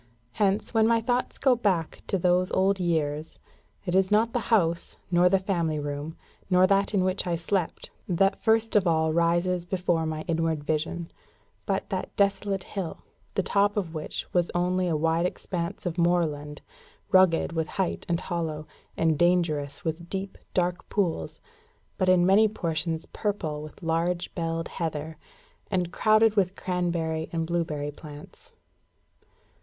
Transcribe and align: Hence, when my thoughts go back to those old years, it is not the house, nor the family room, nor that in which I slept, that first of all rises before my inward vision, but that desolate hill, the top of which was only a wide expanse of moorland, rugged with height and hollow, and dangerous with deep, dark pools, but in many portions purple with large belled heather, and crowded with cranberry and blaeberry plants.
Hence, 0.31 0.73
when 0.73 0.87
my 0.87 0.99
thoughts 0.99 1.37
go 1.37 1.55
back 1.55 2.01
to 2.07 2.17
those 2.17 2.49
old 2.53 2.79
years, 2.79 3.37
it 3.85 3.93
is 3.93 4.09
not 4.09 4.33
the 4.33 4.39
house, 4.49 4.97
nor 5.11 5.29
the 5.29 5.37
family 5.37 5.77
room, 5.77 6.17
nor 6.49 6.65
that 6.65 6.95
in 6.95 7.03
which 7.03 7.27
I 7.27 7.35
slept, 7.35 7.91
that 8.09 8.41
first 8.41 8.75
of 8.75 8.87
all 8.87 9.13
rises 9.13 9.63
before 9.63 10.07
my 10.07 10.23
inward 10.23 10.63
vision, 10.63 11.11
but 11.67 11.87
that 11.91 12.15
desolate 12.15 12.63
hill, 12.63 13.03
the 13.35 13.43
top 13.43 13.77
of 13.77 13.93
which 13.93 14.25
was 14.33 14.49
only 14.55 14.87
a 14.87 14.97
wide 14.97 15.27
expanse 15.27 15.85
of 15.85 15.99
moorland, 15.99 16.63
rugged 17.11 17.51
with 17.51 17.67
height 17.67 18.03
and 18.09 18.21
hollow, 18.21 18.65
and 18.97 19.19
dangerous 19.19 19.85
with 19.85 20.09
deep, 20.09 20.35
dark 20.55 20.89
pools, 20.89 21.39
but 21.99 22.09
in 22.09 22.25
many 22.25 22.47
portions 22.47 23.05
purple 23.13 23.61
with 23.61 23.83
large 23.83 24.33
belled 24.33 24.67
heather, 24.67 25.17
and 25.69 25.93
crowded 25.93 26.35
with 26.35 26.55
cranberry 26.55 27.29
and 27.31 27.45
blaeberry 27.45 27.91
plants. 27.91 28.51